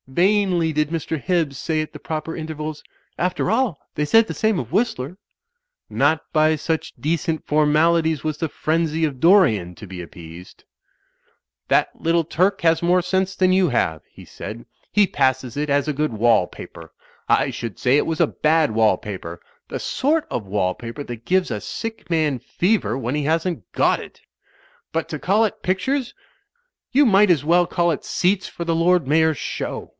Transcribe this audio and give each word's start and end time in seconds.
Vainly 0.07 0.73
did 0.73 0.89
Mr. 0.89 1.21
Hibbs 1.21 1.57
say 1.57 1.79
at 1.79 1.93
the 1.93 1.99
proper 1.99 2.35
intervals, 2.35 2.83
"After 3.17 3.49
all, 3.49 3.79
they 3.95 4.03
said 4.03 4.27
the 4.27 4.33
same 4.33 4.59
of 4.59 4.71
Whistler." 4.71 5.15
Not 5.91 6.19
by 6.33 6.55
3jich 6.55 6.91
decent 6.99 7.45
formalities 7.45 8.23
was 8.23 8.37
the 8.39 8.49
frenzy 8.49 9.05
of 9.05 9.21
Dorian 9.21 9.73
to 9.75 9.87
be 9.87 10.01
appeased. 10.01 10.65
Digitized 11.69 11.69
by 11.69 11.69
CjOOQ 11.69 11.69
IC 11.69 11.69
252 11.69 11.69
THE 11.69 11.73
FLYING 11.73 11.79
INN 11.79 11.85
"That 12.01 12.03
little 12.03 12.23
Turk 12.25 12.61
has 12.61 12.81
more 12.81 13.01
sense 13.01 13.35
than 13.35 13.53
you 13.53 13.69
have/' 13.69 14.01
he 14.11 14.25
said, 14.25 14.65
"he 14.91 15.07
passes 15.07 15.55
it 15.55 15.69
as 15.69 15.87
a 15.87 15.93
good 15.93 16.13
wall 16.13 16.47
paper. 16.47 16.91
I 17.29 17.49
should 17.51 17.79
say 17.79 17.95
it 17.95 18.07
was 18.07 18.19
a 18.19 18.27
bad 18.27 18.71
wall 18.71 18.97
paper; 18.97 19.39
the 19.69 19.79
sort 19.79 20.25
of 20.31 20.45
wall 20.47 20.73
paper 20.73 21.03
that 21.03 21.25
gives 21.25 21.51
a 21.51 21.61
sick 21.61 22.09
man 22.09 22.39
fever 22.39 22.97
when 22.97 23.15
he 23.15 23.23
hasn't 23.23 23.71
got 23.71 24.01
it 24.01 24.19
But 24.91 25.07
to 25.09 25.19
call 25.19 25.45
it 25.45 25.61
pictures— 25.63 26.13
^you 26.93 27.07
might 27.07 27.29
as 27.29 27.45
well 27.45 27.65
call 27.67 27.91
it 27.91 28.03
seats 28.03 28.49
for 28.49 28.65
the 28.65 28.75
Lord 28.75 29.07
Mayor's 29.07 29.37
Show. 29.37 29.89